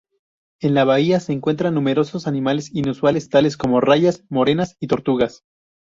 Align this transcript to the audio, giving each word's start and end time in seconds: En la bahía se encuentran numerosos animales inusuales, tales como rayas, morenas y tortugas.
En 0.61 0.73
la 0.73 0.83
bahía 0.83 1.19
se 1.19 1.31
encuentran 1.31 1.75
numerosos 1.75 2.25
animales 2.25 2.73
inusuales, 2.73 3.29
tales 3.29 3.55
como 3.55 3.81
rayas, 3.81 4.23
morenas 4.29 4.75
y 4.79 4.87
tortugas. 4.87 5.43